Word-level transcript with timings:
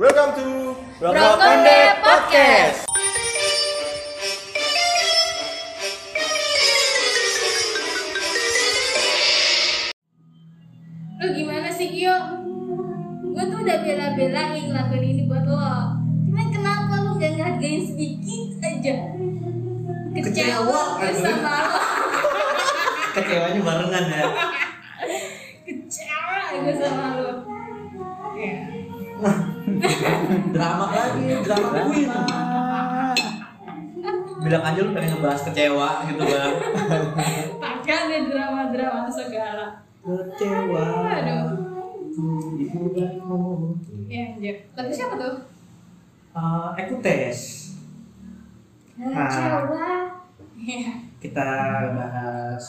Welcome 0.00 0.32
to 0.40 0.76
Brokonde 0.98 2.00
Podcast. 2.00 2.89
Drama 30.60 30.86
lagi, 30.92 31.40
drama 31.40 31.68
queen. 31.88 32.10
Bilang 34.44 34.64
aja 34.64 34.80
lu 34.84 34.92
pengen 34.92 35.16
ngebahas 35.16 35.40
kecewa 35.48 35.88
gitu 36.04 36.20
bang. 36.20 36.54
Pakai 37.56 37.98
deh 38.12 38.20
drama-drama 38.28 39.08
segala 39.08 39.80
Kecewa. 40.04 40.84
Aduh. 41.08 41.48
Ya 44.04 44.36
anjir 44.36 44.68
Lagu 44.76 44.92
siapa 44.92 45.16
tuh? 45.16 45.48
Eh, 46.36 46.68
aku 46.76 46.94
tes. 47.00 47.72
Kecewa 49.00 49.88
Ya 50.60 50.92
Kita 51.24 51.48
bahas 51.96 52.64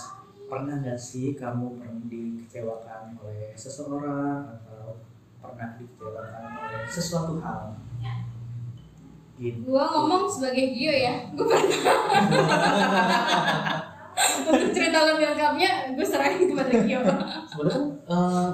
pernah 0.47 0.79
nggak 0.79 0.95
sih 0.95 1.35
kamu 1.35 1.75
pernah 1.75 2.07
dikecewakan 2.07 3.19
oleh 3.19 3.51
seseorang 3.51 4.47
atau 4.47 4.70
pernah 5.41 5.69
dikecewakan 5.75 6.41
oleh 6.55 6.85
sesuatu 6.87 7.33
hal? 7.37 7.73
Gitu. 9.35 9.57
Gua 9.65 9.89
ngomong 9.89 10.29
sebagai 10.29 10.69
Gio 10.71 10.93
ya, 10.93 11.25
gue 11.27 11.41
pernah. 11.41 11.65
Untuk 14.43 14.69
cerita 14.69 15.01
lebih 15.03 15.25
lengkapnya, 15.27 15.69
gue 15.91 16.05
serahin 16.05 16.45
kepada 16.45 16.69
Gio. 16.79 17.01
sebenarnya 17.47 17.81
eh, 18.05 18.47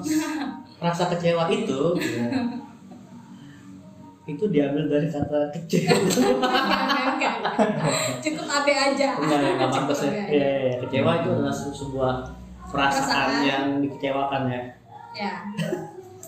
rasa 0.78 1.04
kecewa 1.10 1.44
itu 1.50 1.82
ya, 2.00 2.28
itu 4.26 4.44
diambil 4.48 4.88
dari 4.88 5.08
kata 5.08 5.52
kecewa. 5.52 5.92
Cukup 8.22 8.46
AB 8.46 8.68
aja. 8.70 9.10
enggak 9.14 9.40
enggak 9.42 9.68
Cukup 9.68 9.88
pantas 9.90 10.00
ya. 10.00 10.12
Iya, 10.24 10.24
iya, 10.30 10.74
kecewa 10.80 11.12
itu 11.18 11.30
adalah 11.32 11.52
se- 11.52 11.74
sebuah 11.74 12.14
perasaan 12.64 13.08
Perasaan. 13.08 13.44
yang 13.44 13.64
dikecewakan 13.82 14.44
ya 14.48 14.62
Ya. 15.18 15.34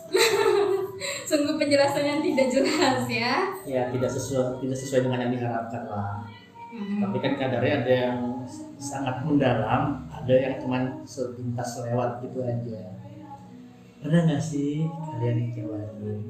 Sungguh 1.29 1.55
penjelasan 1.55 2.03
yang 2.03 2.19
tidak 2.19 2.47
jelas 2.49 3.05
ya. 3.05 3.33
ya 3.63 3.81
tidak 3.88 4.09
sesuai 4.09 4.59
tidak 4.59 4.77
sesuai 4.77 5.01
dengan 5.05 5.19
yang 5.23 5.33
diharapkan 5.33 5.83
lah 5.85 6.25
Hmm. 6.69 7.01
tapi 7.01 7.17
kan 7.17 7.33
kadarnya 7.33 7.81
ada 7.81 7.93
yang 8.05 8.17
sangat 8.77 9.25
mendalam 9.25 10.05
ada 10.05 10.29
yang 10.29 10.53
cuman 10.61 11.01
sepintas 11.01 11.81
lewat 11.81 12.21
gitu 12.21 12.45
aja 12.45 12.93
pernah 13.97 14.29
nggak 14.29 14.38
sih 14.38 14.85
kalian 14.85 15.49
dikecewain 15.49 16.29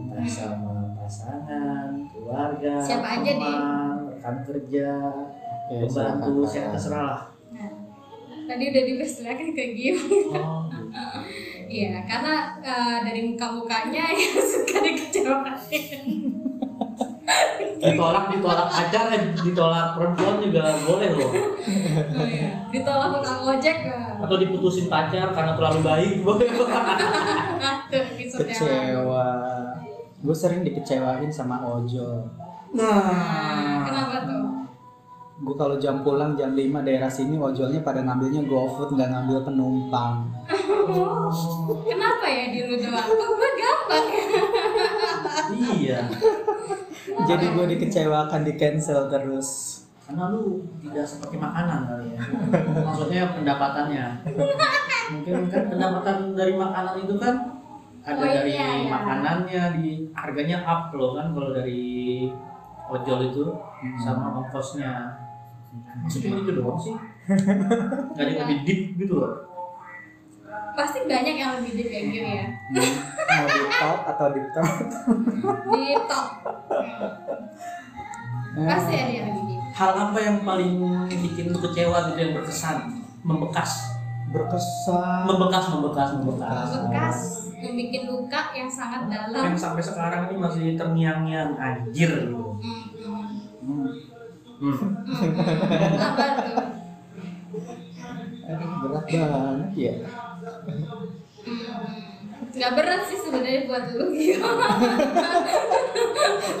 entah 0.00 0.24
sama 0.24 0.96
pasangan 0.96 1.92
keluarga 2.08 2.80
Siapa 2.80 3.20
aja, 3.20 3.32
Di? 3.36 3.36
teman 3.36 3.96
rekan 4.08 4.36
kerja 4.48 4.86
pembantu 5.68 6.32
siapa 6.48 6.72
terserah 6.72 7.04
lah 7.04 7.20
Nah, 7.52 7.70
tadi 8.48 8.64
udah 8.64 8.82
dipersilakan 8.88 9.48
ke 9.52 9.64
Gio. 9.76 9.96
oh. 10.40 10.64
Iya, 11.70 12.02
karena 12.02 12.34
eh, 12.58 12.98
dari 13.00 13.20
muka-mukanya 13.24 14.04
ya 14.18 14.30
suka 14.36 14.82
dikecewain. 14.82 16.02
ditolak 17.80 18.26
ditolak 18.28 18.66
pacar 18.68 19.06
eh, 19.08 19.22
ditolak 19.38 19.94
perempuan 19.94 20.42
juga 20.42 20.74
boleh 20.82 21.08
loh 21.14 21.30
Oh, 21.30 22.26
iya. 22.26 22.66
Ditolak 22.68 23.08
tukang 23.14 23.40
ojek. 23.46 23.76
eh. 23.86 24.18
atau 24.20 24.36
diputusin 24.36 24.86
pacar 24.86 25.30
karena 25.30 25.54
terlalu 25.54 25.80
baik 25.80 26.14
boleh 26.20 26.48
Nah, 27.56 27.86
kecewa 28.34 29.26
gue 30.20 30.34
sering 30.34 30.60
dikecewain 30.60 31.30
sama 31.30 31.62
ojol 31.62 32.26
Nah, 32.70 33.82
kenapa 33.82 34.16
tuh? 34.24 34.46
gue 35.40 35.54
kalau 35.56 35.78
jam 35.78 36.04
pulang 36.04 36.36
jam 36.36 36.52
5 36.52 36.60
daerah 36.82 37.08
sini 37.08 37.34
ojolnya 37.34 37.80
pada 37.80 38.02
ngambilnya 38.02 38.44
GoFood 38.44 38.92
nggak 38.92 39.08
ngambil 39.08 39.38
penumpang 39.42 40.28
Kenapa 40.90 42.26
ya 42.26 42.44
di 42.50 42.60
lu 42.66 42.74
doang? 42.78 43.06
Kok 43.06 43.30
gue 43.38 43.50
gampang 43.54 44.06
ya? 44.10 44.24
iya. 45.78 46.00
Jadi 47.26 47.46
gue 47.54 47.66
dikecewakan 47.76 48.40
di 48.42 48.52
cancel 48.58 49.06
terus. 49.06 49.80
Karena 50.06 50.26
lu 50.34 50.66
tidak 50.82 51.06
seperti 51.06 51.38
makanan 51.38 51.86
kali 51.86 52.06
ya. 52.18 52.20
Maksudnya 52.82 53.22
pendapatannya. 53.34 54.06
Mungkin 55.10 55.34
kan 55.50 55.62
pendapatan 55.70 56.16
dari 56.34 56.54
makanan 56.58 56.94
itu 57.06 57.14
kan 57.18 57.34
ada 58.00 58.16
Oh, 58.16 58.24
dari 58.24 58.56
iya, 58.56 58.66
iya. 58.80 58.88
makanannya 58.88 59.62
di 59.76 60.08
harganya 60.16 60.64
up 60.64 60.88
loh 60.96 61.12
kan 61.20 61.36
kalau 61.36 61.52
dari 61.52 62.26
ojol 62.90 63.20
itu 63.28 63.44
sama 64.00 64.40
ongkosnya. 64.42 65.14
Maksudnya 66.02 66.42
itu 66.42 66.50
doang 66.58 66.80
sih. 66.80 66.96
Nggak 68.10 68.18
ada 68.18 68.30
yang 68.34 68.40
lebih 68.48 68.58
deep 68.66 68.80
gitu 68.98 69.14
loh 69.22 69.49
Pasti 70.80 70.98
banyak 71.04 71.34
yang 71.36 71.50
lebih 71.56 71.72
deep 71.74 71.88
kayak 71.88 72.04
gitu 72.08 72.24
ya. 72.26 72.46
Hmm, 72.72 72.92
mau 73.28 73.46
di 73.46 73.60
top 73.70 73.98
atau 74.06 74.26
di 74.30 74.40
top 74.50 74.68
Di 75.68 75.82
top. 76.04 76.28
Pasti 78.60 78.92
ada 78.94 79.12
yang 79.12 79.26
lebih 79.30 79.44
deep. 79.46 79.60
hal 79.70 79.90
apa 79.94 80.18
yang 80.18 80.36
paling 80.40 80.72
bikin 81.06 81.44
lu 81.48 81.58
kecewa 81.58 82.10
gitu 82.10 82.18
yang 82.18 82.32
berkesan 82.34 82.76
membekas 83.20 83.70
berkesan 84.28 85.24
membekas 85.24 85.64
membekas 85.70 86.08
membekas 86.14 86.68
Bekas 86.84 87.18
membuat 87.60 88.04
luka 88.06 88.40
yang 88.52 88.68
sangat 88.68 89.02
dalam. 89.06 89.40
yang 89.42 89.56
sampai 89.56 89.80
sekarang 89.80 90.28
ini 90.28 90.36
masih 90.36 90.64
terngiang-ngiang 90.74 91.52
anjir 91.56 92.08
gitu 92.08 92.56
Hmm, 92.60 92.84
hmm. 93.60 93.88
Hmm, 94.60 94.76
hmm. 94.76 94.90
Apa 95.96 96.24
tuh? 96.36 96.60
aduh, 98.42 98.68
berat 98.82 99.04
banget 99.06 99.70
ya 99.74 99.92
Gak 102.50 102.72
berat 102.74 103.02
sih 103.06 103.16
sebenarnya 103.16 103.64
buat 103.64 103.84
lu 103.94 104.06
gitu. 104.12 104.42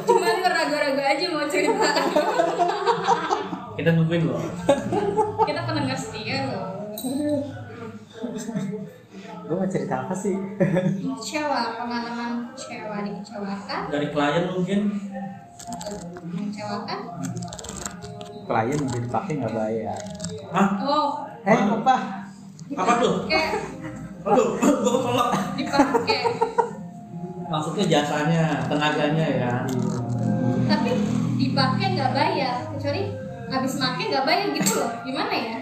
Cuman 0.06 0.36
ragu-ragu 0.40 1.02
aja 1.02 1.24
mau 1.28 1.46
cerita. 1.46 1.90
kita 3.72 3.96
nungguin 3.96 4.28
loh 4.28 4.44
Kita 5.42 5.60
pendengar 5.64 5.96
setia 5.96 6.46
loh. 6.46 6.68
gue 9.40 9.56
mau 9.56 9.66
cerita 9.66 10.06
apa 10.06 10.14
sih 10.14 10.36
Kecewa, 10.94 11.60
pengalaman 11.74 12.30
kecewa 12.52 13.02
dikecewakan, 13.02 13.80
dari 13.88 14.06
klien 14.08 14.44
mungkin 14.46 14.80
mengecewakan. 16.22 16.98
klien 18.44 18.78
udah 18.78 19.00
dipakai 19.00 19.32
nggak 19.34 19.54
bayar 19.56 19.98
Hah? 20.50 20.68
Oh, 20.80 21.08
eh 21.40 21.56
apa 21.56 21.96
apa 22.70 22.92
tuh 22.98 23.14
kayak 23.26 23.50
aduh 24.20 24.46
gua 24.54 24.90
ketolak 24.94 25.28
dipakai. 25.56 26.18
maksudnya 27.46 27.84
jasanya 27.88 28.42
tenaganya 28.64 29.26
ya 29.28 29.52
Tapi 30.64 30.90
dipakai 31.34 31.84
nggak 31.92 32.10
bayar, 32.12 32.54
kecuali 32.70 33.00
habis 33.48 33.72
make 33.74 34.06
nggak 34.06 34.22
bayar 34.22 34.46
gitu 34.52 34.70
loh. 34.76 34.90
Gimana 35.02 35.32
ya? 35.34 35.56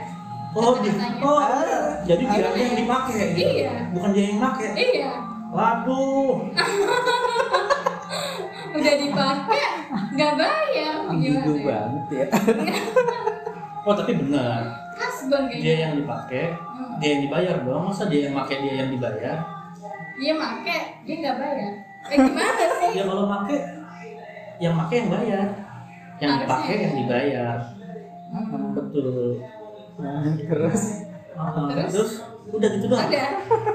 oh 0.51 0.75
di, 0.77 0.89
oh 1.23 1.39
Ah. 1.39 2.03
jadi 2.03 2.23
dia 2.25 2.49
yang 2.51 2.75
dipakai 2.77 3.15
gitu. 3.33 3.41
Iya. 3.63 3.73
bukan 3.89 4.09
dia 4.11 4.25
yang 4.27 4.39
pakai 4.43 4.69
Iya, 4.75 5.11
waduh 5.49 6.51
udah 8.75 8.95
dipakai 8.99 9.63
nggak 10.11 10.33
bayar. 10.37 10.95
ambigu 11.07 11.41
Gimana 11.41 11.55
ya? 11.55 11.65
banget 11.65 12.05
ya 12.11 12.27
oh 13.87 13.95
tapi 13.95 14.13
benar 14.15 14.61
Dia 15.31 15.47
kayaknya. 15.51 15.75
yang 15.79 15.95
dipakai 15.97 16.45
Hmm. 16.69 16.95
dia 16.97 17.09
yang 17.11 17.23
dibayar 17.25 17.57
dong 17.61 17.83
masa 17.85 18.03
dia 18.07 18.21
yang 18.27 18.35
pakai 18.35 18.57
dia 18.61 18.75
yang 18.77 18.91
dibayar 18.91 19.37
Dia 20.15 20.33
make, 20.35 20.79
dia 21.05 21.15
nggak 21.17 21.37
bayar. 21.37 21.73
Eh 22.05 22.17
gimana 22.17 22.65
sih? 22.79 22.91
ya 22.93 23.03
kalau 23.05 23.25
pakai 23.29 23.59
yang 24.59 24.75
pakai 24.77 24.97
yang 24.97 25.09
bayar 25.09 25.47
yang 26.17 26.31
Harusnya. 26.33 26.43
dipakai 26.43 26.75
yang 26.77 26.95
dibayar 26.97 27.59
betul 28.73 29.39
Nah, 29.99 30.23
terus 30.39 30.83
Terus? 31.35 31.91
terus 31.91 32.13
udah 32.49 32.69
gitu 32.71 32.87
doang 32.87 33.03
Ada. 33.05 33.25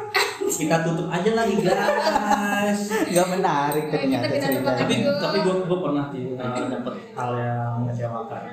kita 0.54 0.78
tutup 0.84 1.08
aja 1.10 1.32
lagi 1.34 1.56
guys 1.58 2.80
nggak 3.06 3.28
menarik 3.30 3.86
ternyata 3.90 4.28
tapi 4.76 4.94
tapi 5.02 5.38
gue 5.40 5.56
gue 5.64 5.80
pernah 5.80 6.06
sih 6.08 6.24
uh, 6.32 6.68
dapet 6.70 6.94
hal 7.12 7.32
yang 7.34 7.70
mengecewakan 7.80 8.44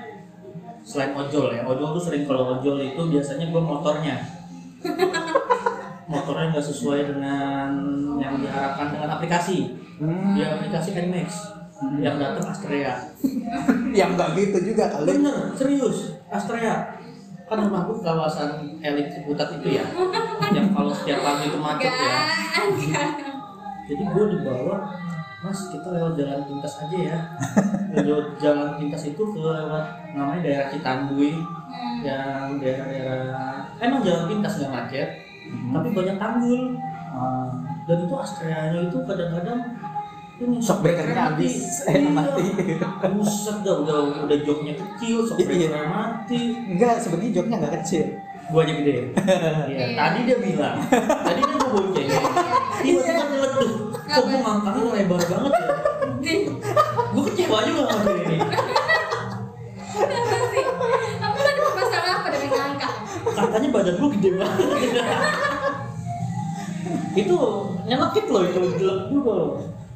selain 0.85 1.13
ojol 1.17 1.53
ya. 1.55 1.63
Ojol 1.65 1.89
tuh 1.97 2.03
sering 2.03 2.25
kalau 2.25 2.59
ojol 2.59 2.81
itu 2.81 3.03
biasanya 3.09 3.49
gue 3.49 3.63
motornya. 3.63 4.17
Motor 4.81 6.35
motornya 6.35 6.47
nggak 6.57 6.67
sesuai 6.67 7.01
dengan 7.15 7.69
yang 8.19 8.35
diharapkan 8.41 8.87
dengan 8.97 9.09
aplikasi. 9.19 9.79
Hmm. 10.01 10.33
di 10.33 10.41
aplikasi 10.41 10.97
Nmax 10.97 11.61
Hmm. 11.81 11.97
yang 12.05 12.21
datang 12.21 12.45
Astrea. 12.45 12.93
Yang 13.99 14.11
nggak 14.13 14.29
gitu 14.37 14.59
juga 14.73 14.85
kali. 14.93 15.17
bener 15.17 15.57
serius. 15.57 16.13
Astrea. 16.29 16.93
Kan 17.49 17.57
rumahku 17.67 18.05
kawasan 18.05 18.77
elit 18.85 19.09
Ciputat 19.09 19.49
itu 19.57 19.81
ya. 19.81 19.85
Yang 20.57 20.77
kalau 20.77 20.93
setiap 20.93 21.25
pagi 21.25 21.49
itu 21.49 21.57
macet 21.57 21.89
ya. 21.89 22.17
Jadi 23.89 24.03
gue 24.07 24.25
dibawa 24.37 24.77
mas 25.41 25.59
kita 25.69 25.89
lewat 25.89 26.13
jalan 26.15 26.41
pintas 26.45 26.75
aja 26.79 26.97
ya 26.97 27.19
lewat 28.05 28.27
jalan 28.37 28.77
pintas 28.77 29.03
itu 29.07 29.23
ke 29.25 29.39
lewat 29.39 29.85
namanya 30.13 30.41
daerah 30.43 30.67
Citandui 30.69 31.33
Hmm. 31.71 32.03
yang 32.03 32.59
daerah-daerah 32.59 33.63
emang 33.79 34.03
jalan 34.03 34.27
pintas 34.27 34.59
nggak 34.59 34.73
macet 34.75 35.09
Hmm. 35.41 35.71
tapi 35.73 35.89
banyak 35.91 36.17
tanggul 36.17 36.63
Ah. 37.09 37.47
dan 37.85 37.99
itu 38.01 38.13
Astreanya 38.13 38.81
itu 38.83 38.99
kadang-kadang 39.01 39.61
ini 40.39 40.57
Shock 40.57 40.81
breakernya 40.81 41.21
habis, 41.31 41.57
eh, 41.87 42.01
Iya. 42.01 42.11
mati. 42.11 42.47
buset 43.11 43.61
dah 43.61 43.75
udah 43.79 43.97
udah 44.21 44.39
joknya 44.41 44.73
kecil 44.75 45.23
shock 45.23 45.39
Iya. 45.39 45.47
breakernya 45.47 45.87
mati 45.87 46.41
Enggak, 46.67 46.95
sebenarnya 46.99 47.33
joknya 47.33 47.55
nggak 47.57 47.75
kecil. 47.81 48.05
gua 48.47 48.61
aja 48.61 48.73
gede 48.75 48.91
iya 48.91 49.07
Iya. 49.71 49.87
tadi 49.95 50.19
dia 50.25 50.37
bilang 50.39 50.77
tadi 51.23 51.41
dia 51.41 51.57
mau 51.57 51.71
bonceng 51.71 52.09
ngangkangnya 54.51 54.91
lebar 54.99 55.23
banget 55.31 55.53
ya. 55.55 56.35
Gua 57.15 57.23
kecewa 57.31 57.59
juga 57.63 57.83
sama 57.87 58.03
dia 58.11 58.23
ini. 58.27 58.39
Kenapa 59.91 60.47
sih? 60.51 60.65
Kamu 61.23 61.37
tadi 61.39 61.61
masalah 61.63 62.11
apa 62.19 62.29
dengan 62.35 62.61
angka? 62.75 62.89
katanya 63.31 63.69
badan 63.71 63.95
lu 64.03 64.07
gede 64.19 64.31
banget. 64.35 64.69
Itu 67.15 67.37
nyelekit 67.87 68.27
loh 68.31 68.43
itu 68.47 68.59
jelek 68.79 68.99
juga 69.15 69.31
loh. 69.39 69.51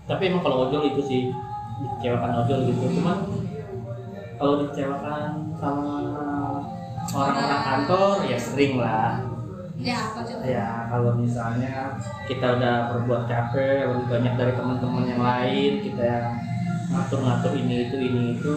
Tapi 0.07 0.23
emang 0.31 0.43
kalau 0.47 0.71
ojol 0.71 0.87
itu 0.87 1.03
sih 1.03 1.21
dikecewakan 1.83 2.47
ojol 2.47 2.59
gitu. 2.71 2.83
Cuman 3.03 3.19
kalau 4.39 4.55
dikecewakan 4.63 5.51
sama 5.59 5.93
orang-orang. 7.11 7.63
kantor 7.65 8.17
ya 8.31 8.39
sering 8.39 8.79
lah 8.79 9.34
Ya, 9.85 10.01
ya 10.49 10.69
kalau 10.89 11.13
misalnya 11.21 11.93
kita 12.25 12.57
udah 12.57 12.77
berbuat 12.97 13.29
capek 13.29 13.85
lebih 13.93 14.07
banyak 14.09 14.35
dari 14.41 14.53
teman-teman 14.57 15.05
yang 15.05 15.21
lain 15.21 15.73
kita 15.85 16.03
yang 16.09 16.29
ngatur-ngatur 16.89 17.53
ini 17.53 17.93
itu 17.93 17.97
ini 18.01 18.23
itu 18.41 18.57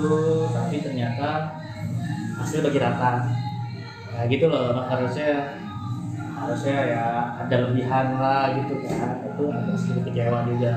tapi 0.55 0.79
ternyata 0.79 1.51
hasil 2.39 2.63
bagi 2.63 2.79
rata. 2.79 3.27
Ya 4.15 4.23
gitu 4.31 4.47
loh 4.47 4.87
harusnya 4.87 5.51
harusnya 6.37 6.77
ya 6.95 7.05
ada 7.43 7.55
lebihan 7.67 8.07
lah 8.15 8.55
gitu 8.55 8.79
kan. 8.87 9.27
Itu 9.27 9.43
agak 9.51 9.75
sedikit 9.75 10.03
kecewa 10.07 10.47
juga 10.47 10.73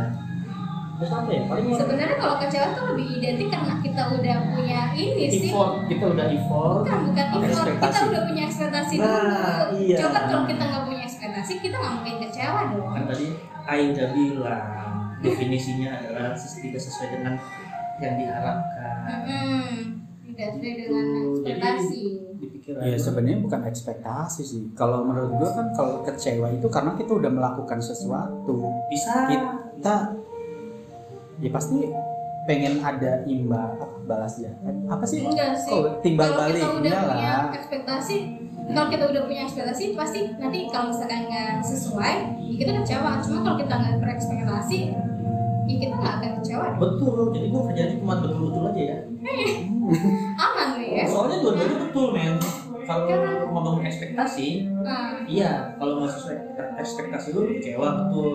terus 1.00 1.10
apa 1.10 1.30
ya 1.30 1.42
paling 1.48 1.64
Sebenarnya 1.72 2.16
kalau 2.16 2.36
kecewa 2.36 2.66
tuh 2.70 2.84
lebih 2.92 3.06
identik 3.16 3.48
karena 3.48 3.74
kita 3.80 4.02
udah 4.12 4.36
punya 4.46 4.80
ini 4.92 5.24
sih. 5.26 5.48
effort 5.48 5.88
kita 5.88 6.04
udah 6.06 6.26
effort 6.28 6.76
Bukan, 6.78 6.98
bukan 7.08 7.24
effort. 7.26 7.40
Kita 7.40 7.48
Ekspektasi. 7.48 8.02
udah 8.04 8.22
punya 8.22 8.42
ekspektasi 8.44 8.94
Nah, 8.94 9.08
dulu. 9.08 9.80
iya. 9.80 9.96
Coba 9.98 10.18
kalau 10.22 10.44
kita 10.44 10.62
nggak 10.62 10.84
punya 10.84 11.02
ekspektasi, 11.02 11.52
kita 11.58 11.74
nggak 11.74 11.92
mungkin 11.94 12.16
kecewa 12.20 12.60
dong. 12.68 12.90
kan 12.90 13.02
tadi 13.06 13.26
Aing 13.62 13.90
udah 13.90 14.08
bilang 14.10 14.64
definisinya 15.18 15.90
adalah 15.94 16.26
tidak 16.36 16.80
sesuai 16.80 17.08
dengan 17.10 17.34
yang 17.98 18.14
diharapkan 18.16 18.96
Hmm, 19.20 19.76
tidak 20.26 20.48
sesuai 20.52 20.74
dengan 20.78 21.06
ekspektasi. 21.26 22.02
Ya 22.70 22.76
aja. 22.86 22.98
sebenarnya 22.98 23.38
bukan 23.40 23.60
ekspektasi 23.64 24.42
sih. 24.42 24.62
Kalau 24.72 25.02
menurut 25.02 25.32
gua 25.34 25.50
kan 25.50 25.66
kalau 25.72 26.00
kecewa 26.00 26.48
itu 26.50 26.68
karena 26.68 26.92
kita 26.94 27.12
udah 27.14 27.28
melakukan 27.28 27.78
sesuatu. 27.78 28.52
bisa 28.86 29.26
Kita 29.26 29.96
ya 31.40 31.50
pasti 31.50 31.78
pengen 32.42 32.80
ada 32.80 33.22
imbal 33.24 33.74
apa 33.74 33.86
balasnya. 34.04 34.50
Eh, 34.62 34.74
Apa 34.86 35.04
sih? 35.04 35.22
Enggak 35.22 35.54
sih. 35.56 35.72
Oh, 35.72 36.00
timbal 36.00 36.28
kalau 36.28 36.48
kita 36.48 36.56
baliknya 36.66 36.68
udah 36.72 37.00
punya 37.06 37.32
ekspektasi, 37.52 38.16
kalau 38.66 38.88
kita 38.88 39.04
udah 39.06 39.22
punya 39.24 39.42
ekspektasi 39.44 39.84
pasti 39.94 40.20
nanti 40.34 40.58
kalau 40.68 40.86
misalkan 40.88 41.20
nggak 41.26 41.52
sesuai, 41.60 42.14
ya 42.40 42.54
kita 42.56 42.70
kecewa. 42.80 43.10
Cuma 43.20 43.38
kalau 43.42 43.56
kita 43.56 43.74
nggak 43.74 43.96
berekspektasi, 43.98 44.78
ya 45.62 45.76
kita 45.78 45.94
nggak 45.94 46.14
akan 46.16 46.30
kecewa. 46.40 46.64
betul 46.76 47.14
jadi 47.30 47.46
gua 47.46 47.62
kerjanya 47.64 47.94
cuma 47.96 48.14
betul 48.18 48.40
betul 48.42 48.62
aja 48.66 48.82
ya 48.82 48.98
Aman 50.40 50.68
nih 50.76 50.90
ya. 50.92 51.04
soalnya 51.06 51.36
dua-duanya 51.40 51.76
betul 51.80 52.06
men 52.10 52.34
kalau 52.82 53.06
ngomong 53.48 53.84
ekspektasi 53.84 54.48
Nah, 54.80 55.22
iya 55.24 55.76
kalau 55.76 56.00
nggak 56.00 56.10
sesuai 56.10 56.36
ekspektasi 56.76 57.28
lu 57.30 57.42
kecewa 57.52 57.86
betul 58.00 58.34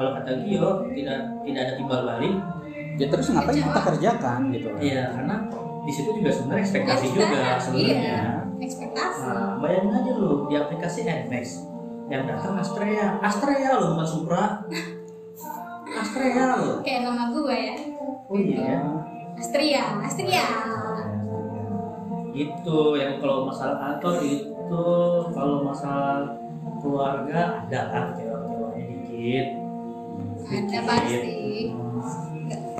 kalau 0.00 0.16
kata 0.16 0.32
Gio 0.48 0.70
tidak 0.96 1.18
tidak 1.44 1.60
ada 1.68 1.72
timbal 1.76 2.00
balik 2.08 2.36
Ya 2.96 3.06
terus 3.08 3.32
ngapain 3.32 3.60
kita 3.60 3.80
kerjakan 3.92 4.40
gitu? 4.52 4.68
iya 4.80 5.12
karena 5.12 5.36
di 5.84 5.92
situ 5.92 6.10
juga 6.16 6.32
sebenarnya 6.32 6.64
ekspektasi 6.64 7.04
Ya, 7.04 7.12
juga 7.12 7.24
iya. 7.28 7.52
sebenarnya 7.60 8.16
ekspektasi. 8.60 9.24
Nah, 9.24 9.56
bayangin 9.60 9.92
aja 9.96 10.12
lu 10.20 10.32
di 10.48 10.54
aplikasi 10.56 11.00
Nmax 11.08 11.44
yang 12.12 12.28
datang 12.28 12.58
Astrea, 12.60 13.16
Astrea 13.24 13.70
lo 13.80 13.96
bukan 13.96 14.04
Supra. 14.08 14.44
Astrea 15.90 16.44
lo. 16.60 16.84
Kayak 16.84 17.00
nama 17.08 17.24
gue 17.32 17.56
ya. 17.56 17.76
Oh 18.28 18.36
iya. 18.36 18.78
Astria, 19.40 19.84
Astria. 20.04 20.44
Gitu 22.36 22.78
yang 23.00 23.16
kalau 23.18 23.48
masalah 23.48 23.76
kantor 23.80 24.14
itu 24.22 24.84
kalau 25.32 25.64
masalah 25.64 26.36
keluarga 26.84 27.64
ada 27.64 27.80
kan 27.90 28.04
kecewa-kecewanya 28.12 28.84
dikit. 28.86 29.48
Ada 30.46 30.78
pasti. 30.82 31.70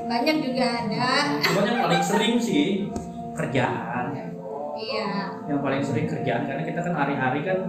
Banyak 0.01 0.35
juga 0.41 0.65
ada. 0.65 1.07
Cuman 1.39 1.63
yang 1.63 1.79
paling 1.81 2.03
sering 2.03 2.35
sih 2.37 2.89
kerjaan. 3.33 4.05
Iya. 4.73 5.07
Yang 5.45 5.59
paling 5.61 5.81
sering 5.81 6.07
kerjaan 6.07 6.41
karena 6.43 6.63
kita 6.63 6.79
kan 6.81 6.93
hari-hari 6.95 7.39
kan 7.43 7.59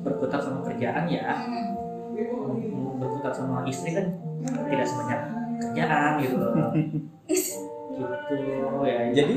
berkutat 0.00 0.40
sama 0.40 0.62
kerjaan 0.62 1.04
ya. 1.06 1.34
Hmm. 1.36 1.64
berkutat 2.96 3.28
sama 3.30 3.60
istri 3.66 3.92
kan 3.92 4.08
tidak 4.66 4.88
sebanyak 4.88 5.20
kerjaan 5.60 6.12
gitu 6.16 6.36
loh 6.38 6.72
gitu 6.72 8.36
ya 8.82 8.98
Jadi 9.12 9.34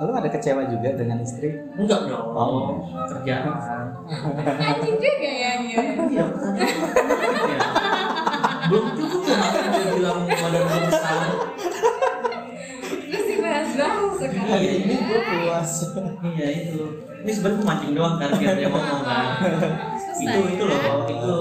lu 0.00 0.10
ada 0.10 0.28
kecewa 0.28 0.64
juga 0.66 0.96
dengan 0.96 1.16
istri? 1.18 1.48
enggak 1.74 2.00
dong 2.04 2.28
Oh. 2.32 2.76
kerjaan 3.08 3.56
Anjing 4.58 4.96
juga 4.96 5.30
ya 5.30 5.52
dia. 5.60 5.76
iya 5.80 6.24
ya. 6.60 6.68
belum 8.66 8.86
cukup 8.94 9.19
ya 10.10 10.22
bilang 10.26 10.42
badan 10.42 10.62
gue 10.62 10.80
besar 10.84 11.20
Lu 13.10 13.18
sih 13.20 13.36
bahas 13.38 13.70
banget 13.72 14.10
sekarang. 14.16 14.46
Iya, 14.52 14.70
ini 14.76 14.94
Gua 15.00 15.20
puas. 15.22 15.72
iya 16.30 16.46
itu 16.60 16.80
ini 17.20 17.30
sebenarnya 17.30 17.64
mancing 17.64 17.92
doang 17.92 18.14
kan 18.16 18.30
biar 18.32 18.54
dia 18.54 18.68
ngomong 18.68 19.02
kan 19.02 19.26
Susah 19.96 20.22
itu 20.22 20.38
itu 20.48 20.64
ya. 20.64 20.78
loh 20.78 21.00
itu 21.04 21.34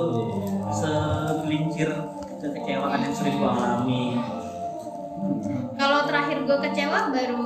segelincir 0.70 1.90
kekecewaan 2.38 3.00
yang 3.00 3.14
sering 3.14 3.36
gua 3.38 3.52
alami 3.52 4.04
Kalau 5.74 6.00
terakhir 6.04 6.38
gue 6.42 6.58
kecewa 6.62 7.00
baru 7.10 7.44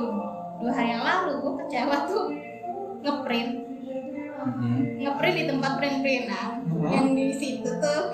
dua 0.56 0.72
hari 0.72 0.90
yang 0.90 1.02
lalu 1.02 1.32
gue 1.38 1.54
kecewa 1.60 1.96
tuh 2.04 2.24
ngeprint 3.00 3.52
Mhm. 4.44 5.00
ngeprint 5.00 5.36
di 5.38 5.44
tempat 5.46 5.72
print 5.74 5.98
printan 6.00 6.60
yang 6.84 7.06
di 7.10 7.32
situ 7.32 7.64
tuh 7.74 8.12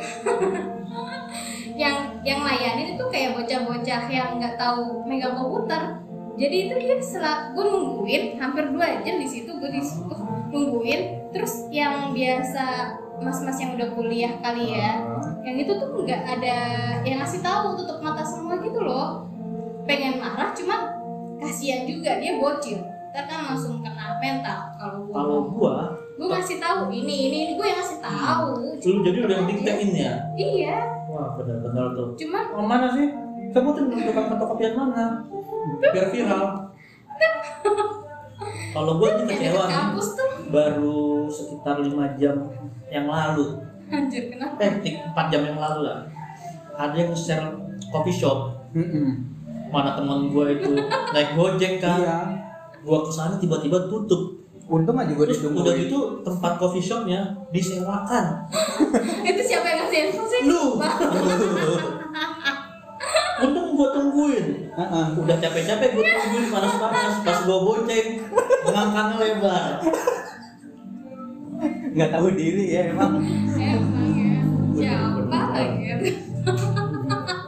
yang 1.83 2.10
yang 2.21 2.45
layanin 2.45 2.97
itu 2.97 3.05
kayak 3.09 3.37
bocah-bocah 3.37 4.03
yang 4.12 4.37
nggak 4.37 4.61
tahu 4.61 5.05
megang 5.09 5.37
komputer. 5.37 6.05
Jadi 6.37 6.57
itu 6.69 6.75
dia 6.81 6.97
setelah 7.05 7.53
gue 7.53 7.65
nungguin 7.65 8.41
hampir 8.41 8.65
dua 8.73 9.05
jam 9.05 9.21
di 9.21 9.29
situ 9.29 9.50
gue 9.57 9.71
di 9.73 9.81
situ 9.81 10.15
nungguin. 10.53 11.33
Terus 11.33 11.69
yang 11.73 12.12
biasa 12.12 12.97
mas-mas 13.21 13.61
yang 13.61 13.77
udah 13.77 13.89
kuliah 13.93 14.33
kali 14.41 14.73
ya 14.73 15.05
yang 15.45 15.57
itu 15.61 15.73
tuh 15.77 15.93
nggak 16.05 16.23
ada 16.25 16.57
yang 17.05 17.21
ngasih 17.21 17.45
tahu 17.45 17.77
tutup 17.81 18.00
mata 18.05 18.25
semua 18.25 18.61
gitu 18.61 18.81
loh. 18.81 19.29
Pengen 19.89 20.21
marah 20.21 20.53
cuma 20.53 20.97
kasihan 21.41 21.89
juga 21.89 22.21
dia 22.21 22.37
bocil. 22.37 22.85
Ntar 23.11 23.27
kan 23.27 23.41
langsung 23.53 23.83
kena 23.83 24.21
mental 24.23 24.71
kalau 24.79 24.99
gue 25.09 25.15
kalau 25.17 25.39
gua 25.50 25.77
gue 26.21 26.29
ngasih 26.29 26.61
tahu 26.61 26.93
ini 26.93 27.33
ini, 27.33 27.39
ini 27.49 27.53
gue 27.57 27.67
yang 27.67 27.81
ngasih 27.81 27.99
tahu. 28.05 28.49
Lu 28.77 29.00
jadi 29.03 29.19
udah 29.25 29.39
diktein 29.49 29.91
ya? 29.97 30.12
Iya 30.37 31.00
wah 31.11 31.35
benar-benar 31.35 31.87
tuh 31.93 32.09
cuma 32.17 32.40
Oh, 32.50 32.62
mana 32.62 32.87
sih? 32.90 33.11
Kamu 33.50 33.75
tuh 33.75 33.83
tukang 33.90 34.31
fotokopian 34.31 34.79
mana? 34.79 35.26
Biar 35.83 36.07
viral. 36.09 36.45
Kalau 38.71 38.93
gue 38.97 39.09
yang 39.11 39.26
kecewa 39.26 39.62
nih, 39.67 39.85
baru 40.49 41.26
sekitar 41.26 41.83
5 41.83 41.90
jam 42.17 42.37
yang 42.87 43.07
lalu, 43.07 43.59
anjir 43.90 44.31
kenapa 44.31 44.62
eh 44.62 44.73
4 45.11 45.33
jam 45.33 45.43
yang 45.45 45.59
lalu 45.59 45.81
lah, 45.85 46.07
ada 46.75 46.95
yang 46.95 47.11
share 47.11 47.50
coffee 47.90 48.14
shop. 48.14 48.55
Mana 49.69 49.99
teman 49.99 50.31
gue 50.31 50.47
itu 50.55 50.73
naik 51.14 51.35
gojek 51.35 51.83
kan, 51.83 51.99
Iya. 51.99 52.19
gue 52.81 52.99
ke 53.02 53.11
sana 53.11 53.35
tiba-tiba 53.37 53.90
tutup. 53.90 54.39
Untung 54.71 54.95
aja 54.95 55.11
gue 55.11 55.27
Terus 55.27 55.43
udah 55.50 55.75
gitu 55.75 55.99
tempat 56.23 56.53
coffee 56.62 56.79
shopnya 56.83 57.35
disewakan. 57.50 58.47
itu 59.29 59.41
siapa 59.43 59.67
yang 59.67 59.79
ngasih 59.85 59.99
info 60.09 60.23
sih 60.31 60.41
Lu. 60.47 60.79
Untung 63.41 63.73
gua 63.73 63.89
tungguin. 63.97 64.69
Heeh. 64.69 65.07
Udah 65.17 65.37
capek-capek 65.41 65.89
gua 65.97 66.05
tungguin 66.05 66.47
panas-panas. 66.53 67.15
Pas 67.25 67.39
gua 67.49 67.59
bonceng, 67.65 68.09
ngangkangnya 68.69 69.17
lebar. 69.19 69.81
nggak 71.91 72.09
tahu 72.09 72.33
diri 72.39 72.73
ya 72.73 72.89
emang 72.95 73.21
emang 73.59 74.09
ya 74.81 74.97
siapa 75.21 75.37
lagi 75.53 76.17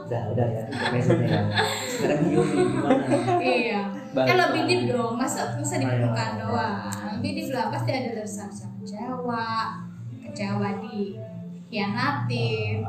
Udah, 0.03 0.21
udah 0.35 0.45
ya. 0.45 0.63
Intermezzonya 0.69 1.25
ya. 1.25 1.41
Sekarang 2.03 2.27
Gio 2.27 2.43
nih, 2.43 2.67
gimana? 2.67 3.05
iya. 3.39 3.81
Balik 4.11 4.27
kan 4.27 4.37
lebih 4.43 4.61
deep 4.67 4.81
dong 4.91 5.15
masa 5.15 5.55
masa 5.55 5.79
di 5.79 5.87
permukaan 5.87 6.35
doang. 6.35 6.91
Lebih 7.17 7.31
deep 7.31 7.49
lah 7.55 7.71
pasti 7.71 7.91
ada 7.95 8.11
rasa 8.19 8.43
kecewa 8.51 9.47
kecewa 10.27 10.69
di 10.83 11.15
hianatin 11.71 12.83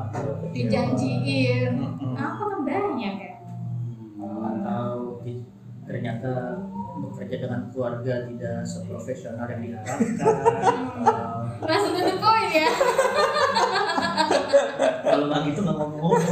dijanjiin. 0.51 1.71
Mm-mm. 1.79 2.19
apa 2.19 2.43
kan 2.43 2.61
banyak 2.67 3.15
ya? 3.23 3.35
Atau 4.19 5.23
ternyata 5.87 6.59
bekerja 6.95 7.37
dengan 7.47 7.61
keluarga 7.71 8.27
tidak 8.27 8.67
seprofesional 8.67 9.47
yang 9.47 9.63
diharapkan. 9.63 9.99
langsung 11.71 11.95
to 11.95 12.03
the 12.03 12.17
point 12.19 12.51
ya. 12.51 12.71
Kalau 15.15 15.27
nggak 15.31 15.41
gitu 15.47 15.61
nggak 15.63 15.77
ngomong-ngomong. 15.79 16.23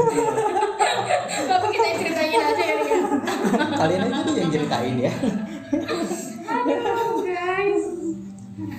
Aja 2.41 2.65
ya 2.65 2.77
kalian 3.77 4.03
aja 4.09 4.19
tuh 4.25 4.35
yang 4.39 4.51
ceritain 4.51 4.97
ya 4.97 5.13
guys 7.27 7.85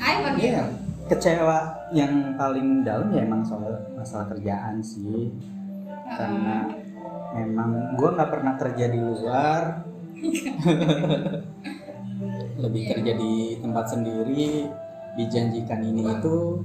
Ayo. 0.03 0.27
Iya, 0.39 0.63
kecewa 1.07 1.57
yang 1.95 2.35
paling 2.35 2.85
dalam 2.85 3.11
ya 3.11 3.25
emang 3.25 3.43
soal 3.43 3.73
masalah 3.95 4.31
kerjaan 4.31 4.83
sih. 4.83 5.31
Karena 6.13 6.69
memang 7.33 7.97
gue 7.97 8.09
nggak 8.13 8.31
pernah 8.31 8.53
kerja 8.59 8.85
di 8.91 8.99
luar, 9.01 9.61
lebih 12.63 12.83
kerja 12.95 13.11
di 13.17 13.57
tempat 13.59 13.85
sendiri, 13.91 14.69
dijanjikan 15.17 15.81
ini 15.83 16.03
itu. 16.05 16.61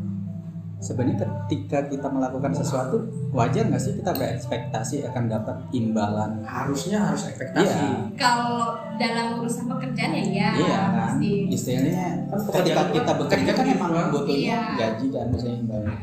Sebenarnya 0.78 1.26
ketika 1.50 1.90
kita 1.90 2.06
melakukan 2.06 2.54
sesuatu, 2.54 3.02
wajar 3.34 3.66
nggak 3.66 3.82
sih 3.82 3.98
kita 3.98 4.14
berekspektasi 4.14 5.02
akan 5.10 5.26
dapat 5.26 5.58
imbalan? 5.70 6.38
Harusnya 6.46 7.02
harus 7.02 7.26
ekspektasi. 7.26 7.66
Iya. 7.66 8.14
kalau 8.14 8.78
dalam 8.94 9.42
urusan 9.42 9.66
pekerjaan 9.66 10.14
ya 10.14 10.22
ya 10.22 10.48
iya 10.54 10.78
kan, 10.78 10.90
pasti 10.96 11.30
istilahnya 11.50 12.06
Kan 12.26 12.38
ketika 12.62 12.82
kita 12.94 13.12
bekerja 13.14 13.50
kan 13.52 13.66
emang 13.66 13.90
Iya. 13.90 14.04
butuhnya 14.08 14.58
gaji 14.74 15.06
kan, 15.10 15.26
misalnya 15.28 15.58
imbalan. 15.58 15.96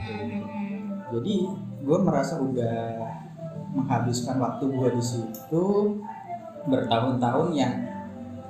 jadi 1.06 1.34
gue 1.80 1.98
merasa 2.02 2.34
udah 2.36 2.78
menghabiskan 3.72 4.36
waktu 4.38 4.64
gue 4.68 4.90
di 4.92 5.04
situ 5.04 5.66
bertahun-tahun 6.66 7.48
yang 7.54 7.74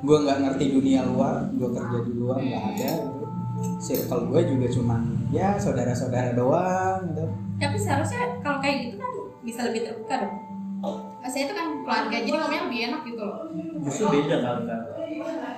gue 0.01 0.17
nggak 0.21 0.37
ngerti 0.41 0.65
dunia 0.71 1.01
luar 1.03 1.49
gue 1.51 1.69
kerja 1.69 1.97
di 2.01 2.13
luar 2.13 2.37
nggak 2.39 2.63
ada. 2.73 2.91
Circle 3.79 4.27
gue 4.31 4.41
juga 4.51 4.67
cuman 4.71 5.01
ya 5.31 5.55
saudara-saudara 5.55 6.35
doang 6.35 6.99
gitu. 7.11 7.25
Tapi 7.55 7.77
seharusnya 7.79 8.39
kalau 8.43 8.59
kayak 8.59 8.91
gitu 8.91 8.95
kan 8.99 9.11
bisa 9.45 9.59
lebih 9.71 9.81
terbuka 9.87 10.15
dong. 10.27 10.35
Maksudnya 11.23 11.45
itu 11.49 11.55
kan 11.57 11.67
keluarga 11.81 12.15
jadi 12.21 12.37
ngomongnya 12.37 12.63
lebih 12.69 12.79
enak 12.91 13.01
gitu 13.07 13.21
loh. 13.23 13.39
Justru 13.87 14.05
beda 14.11 14.37
kali 14.43 14.63
kan. 14.67 14.81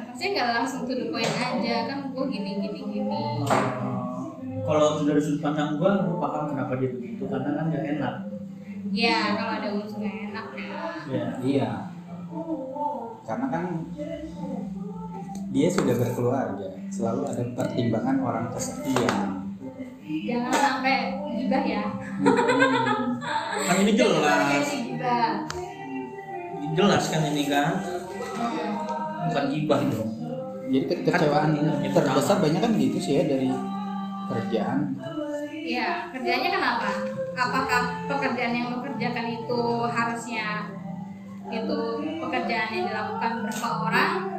maksudnya 0.07 0.29
nggak 0.33 0.49
langsung 0.61 0.81
to 0.85 0.93
the 0.97 1.07
point 1.13 1.33
aja 1.37 1.75
kan 1.89 1.99
gue 2.13 2.25
gini 2.29 2.51
gini 2.61 2.79
gini 2.89 3.21
Kalau 4.67 4.99
dari 4.99 5.21
sudut 5.23 5.39
pandang 5.39 5.79
gua, 5.79 6.03
gua 6.03 6.17
paham 6.27 6.43
kenapa 6.51 6.75
dia 6.75 6.91
begitu 6.91 7.23
karena 7.23 7.55
kan 7.55 7.65
gak 7.71 7.85
enak. 7.87 8.15
ya 8.91 9.19
kalau 9.39 9.53
ada 9.63 9.67
urusan 9.79 10.01
yang 10.03 10.17
enak 10.31 10.47
ya. 10.51 10.79
Ya. 11.07 11.27
iya. 11.39 11.71
Karena 13.23 13.47
kan 13.47 13.63
dia 15.55 15.67
sudah 15.71 15.95
berkeluarga 15.95 16.76
selalu 16.87 17.21
ada 17.27 17.43
pertimbangan 17.53 18.17
orang 18.19 18.45
kesekian 18.51 19.47
jangan 20.07 20.53
sampai 20.55 21.19
gibah 21.35 21.63
ya. 21.63 21.83
Kan 23.67 23.75
ini 23.83 23.91
jelas, 23.93 24.67
jelas 26.73 27.03
kan 27.07 27.21
ini 27.27 27.43
kan, 27.45 27.75
bukan 29.27 29.45
gibah 29.51 29.79
dong. 29.83 30.11
jadi 30.67 30.83
ke- 30.83 31.03
kecewaan 31.07 31.55
Yang 31.79 31.95
terbesar 31.95 32.43
banyak 32.43 32.59
kan 32.59 32.71
gitu 32.75 32.97
sih 32.99 33.13
ya 33.19 33.23
dari 33.23 33.47
kerjaan. 34.27 34.79
Iya, 35.47 36.11
kerjanya 36.11 36.49
kenapa? 36.51 36.89
Apakah 37.35 37.83
pekerjaan 38.07 38.51
yang 38.55 38.67
lo 38.71 38.83
kerjakan 38.83 39.27
itu 39.31 39.59
harusnya 39.87 40.47
itu 41.47 41.79
pekerjaan 42.19 42.69
yang 42.71 42.85
dilakukan 42.87 43.31
berapa 43.43 43.69
orang? 43.87 44.36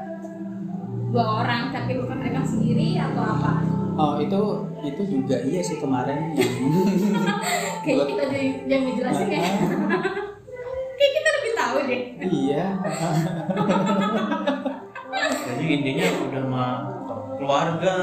Dua 1.09 1.25
orang, 1.43 1.73
tapi 1.73 1.97
lo 1.97 2.05
kerjakan 2.05 2.45
sendiri 2.45 3.01
atau 3.01 3.23
apa? 3.25 3.53
Oh 3.99 4.15
itu 4.23 4.41
itu 4.87 5.03
juga 5.11 5.37
iya 5.43 5.59
sih 5.59 5.83
kemarin 5.83 6.31
yang 6.39 6.53
Kayaknya 7.83 8.05
kita 8.07 8.25
jadi 8.31 8.49
yang 8.71 8.83
ngejelasin 8.87 9.29
ya. 9.29 9.43
Kayak 10.99 11.13
kita 11.15 11.29
lebih 11.35 11.53
tahu 11.55 11.77
deh. 11.87 12.03
iya 12.23 12.65
Jadi 15.49 15.65
intinya 15.67 16.07
udah 16.31 16.43
mah 16.47 16.73
keluarga, 17.35 17.99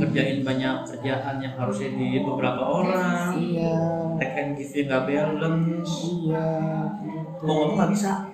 kerjain 0.00 0.40
banyak 0.40 0.76
kerjaan 0.88 1.36
yang 1.42 1.54
harusnya 1.58 1.92
di 1.92 2.22
beberapa 2.24 2.62
orang, 2.62 3.36
iya 3.36 3.76
take 4.16 4.36
and 4.38 4.52
give 4.56 4.72
nggak 4.72 5.04
balance, 5.04 5.92
iya 6.08 6.46
mau 7.42 7.52
ngomong 7.52 7.76
nggak 7.76 7.90
bisa. 7.92 8.31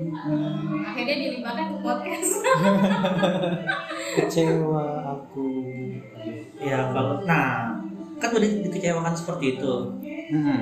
Akhirnya 0.00 1.16
dilibatkan 1.18 1.66
ke 1.70 1.78
podcast. 1.80 2.30
kecewa 4.16 4.84
aku 5.06 5.46
Ya 6.56 6.88
kalau, 6.90 7.20
nah 7.22 7.76
kan 8.16 8.30
udah 8.30 8.48
dikecewakan 8.64 9.14
seperti 9.14 9.56
itu. 9.56 9.74
hmm. 10.30 10.58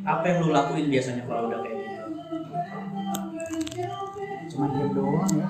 Apa 0.00 0.24
yang 0.24 0.38
lu 0.40 0.50
lakuin 0.50 0.86
biasanya 0.88 1.22
kalau 1.24 1.46
udah 1.46 1.58
kayak 1.60 1.76
gitu? 1.76 1.88
cuma 4.50 4.66
diam 4.68 4.90
doang 4.90 5.30
ya 5.30 5.46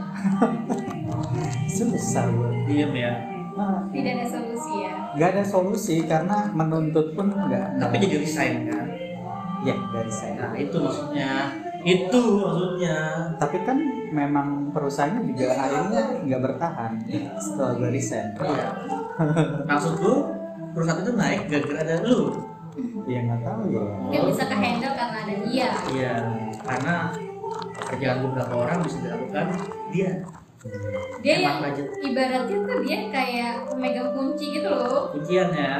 susah 1.72 2.28
gue 2.28 2.50
Diem 2.66 2.92
ya. 2.94 3.12
nah, 3.50 3.80
Tidak 3.88 4.12
ada 4.12 4.26
solusi 4.28 4.72
ya. 4.78 4.92
nggak 5.16 5.28
ada 5.32 5.42
solusi 5.42 5.96
karena 6.04 6.36
menuntut 6.50 7.16
pun 7.16 7.32
nggak 7.32 7.80
Tapi 7.80 7.94
jadi 7.96 8.16
resign 8.20 8.68
kan? 8.68 8.86
ya 9.62 9.72
dari 9.88 10.12
saya 10.12 10.36
Nah 10.38 10.52
itu 10.54 10.76
maksudnya. 10.76 11.32
Itu 11.80 12.20
maksudnya. 12.38 12.96
tapi 13.36 13.56
kan 13.64 13.78
memang 14.10 14.68
perusahaannya 14.70 15.22
juga 15.26 15.54
akhirnya 15.54 16.02
nggak 16.22 16.40
bertahan 16.42 16.92
setelah 17.36 17.72
gue 17.74 17.88
resign 17.90 18.26
Iya. 18.36 18.68
Maksud 19.64 19.94
lu 19.98 20.14
perusahaan 20.70 21.00
itu 21.00 21.12
naik 21.14 21.40
gara-gara 21.46 21.80
ada 21.82 21.96
lu. 22.02 22.20
ya 23.04 23.18
nggak 23.22 23.42
tahu 23.42 23.62
ya 23.66 23.82
Mungkin 23.98 24.20
bisa 24.30 24.44
ke 24.46 24.56
handle 24.56 24.94
karena 24.94 25.16
ada 25.20 25.34
dia. 25.42 25.70
Iya. 25.88 26.14
Karena 26.60 26.94
pekerjaan 27.74 28.18
beberapa 28.24 28.54
orang 28.58 28.78
bisa 28.80 28.96
dilakukan 29.00 29.46
dia. 29.90 30.10
Dia 31.20 31.34
Emang 31.34 31.42
yang 31.42 31.58
budget. 31.64 31.86
ibaratnya 32.04 32.58
tuh 32.60 32.78
dia 32.84 32.98
kayak 33.08 33.52
pemegang 33.66 34.10
kunci 34.12 34.46
gitu 34.52 34.68
loh. 34.68 35.08
Kuncian 35.10 35.48
ya. 35.50 35.74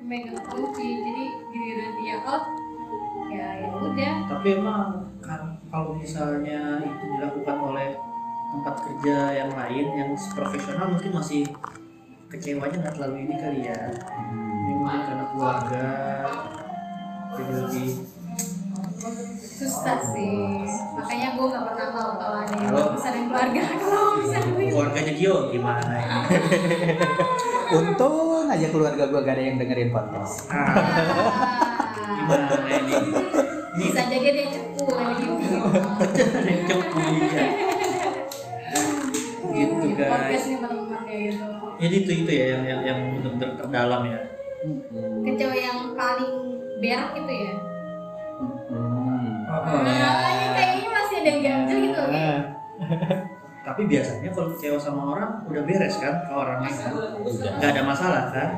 megang 0.00 0.38
kunci 0.40 0.86
jadi 0.96 1.24
giliran 1.50 1.92
dia 1.98 2.16
out 2.22 2.44
ya 3.36 3.48
ya. 3.60 3.68
Udah 3.76 4.14
Tapi 4.32 4.48
emang 4.56 5.04
kan 5.20 5.42
kalau 5.68 5.92
misalnya 5.96 6.80
itu 6.80 7.04
dilakukan 7.16 7.56
oleh 7.60 7.88
tempat 8.46 8.74
kerja 8.80 9.16
yang 9.44 9.50
lain 9.52 9.86
yang 9.92 10.10
profesional 10.32 10.86
mungkin 10.96 11.12
masih 11.12 11.42
kecewanya 12.32 12.76
nggak 12.80 12.94
terlalu 12.96 13.16
ini 13.28 13.34
kali 13.36 13.60
ya. 13.68 13.80
Ini 14.66 14.72
mungkin 14.80 15.00
karena 15.04 15.24
keluarga 15.34 15.88
jadi 17.36 17.52
lebih 17.52 17.88
susah 19.56 19.98
sih. 20.12 20.36
Makanya 20.96 21.28
gue 21.36 21.46
gak 21.48 21.64
pernah 21.72 21.88
mau 21.94 22.10
kalau 22.20 22.38
ada 22.44 22.54
yang 22.56 22.72
urusan 22.74 23.12
yang 23.12 23.26
keluarga. 23.30 23.60
Kalau 23.86 24.12
bisa 24.20 24.38
keluarganya 24.44 25.12
Gio 25.16 25.36
gimana 25.52 25.92
ini? 25.96 26.20
untung 27.78 28.46
aja 28.46 28.66
keluarga 28.70 29.02
gue 29.08 29.20
gak 29.20 29.34
ada 29.36 29.42
yang 29.42 29.56
dengerin 29.56 29.90
podcast. 29.92 30.48
Ah, 30.52 31.88
gimana 32.04 32.68
ini? 32.68 33.25
Bisa 33.76 34.00
jadi 34.08 34.28
dia 34.32 34.46
cepu. 34.52 34.84
Cepu 36.66 36.98
ya. 37.04 37.46
Gitu 39.56 39.86
guys. 39.96 40.10
podcast 40.12 40.44
nih 40.48 40.58
teman-teman 40.60 41.00
kayak 41.08 41.20
gitu. 41.32 41.44
Jadi 41.76 41.94
itu 42.00 42.10
itu 42.24 42.30
ya 42.32 42.44
yang 42.56 42.62
yang 42.64 42.80
yang 42.84 42.98
benar-benar 43.20 43.50
terdalam 43.60 44.02
ya. 44.08 44.20
kecewa 45.22 45.54
yang 45.54 45.78
paling 45.94 46.32
berak 46.82 47.14
gitu 47.14 47.32
ya? 47.32 47.54
Hmm. 48.66 49.46
nah, 49.86 50.12
kayaknya 50.58 50.88
masih 50.90 51.16
ada 51.22 51.28
yang 51.30 51.40
ganjel 51.44 51.78
gitu 51.86 51.98
oke? 52.02 52.26
Tapi 53.66 53.82
biasanya 53.86 54.30
kalau 54.34 54.48
kecewa 54.56 54.78
sama 54.80 55.02
orang 55.14 55.30
udah 55.46 55.62
beres 55.62 55.96
kan 56.02 56.24
ke 56.26 56.32
orangnya 56.34 56.70
kan? 56.72 56.90
Udah. 57.22 57.52
Nggak 57.62 57.70
ada 57.76 57.82
masalah 57.86 58.24
kan? 58.34 58.48